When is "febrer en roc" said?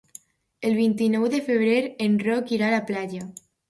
1.51-2.57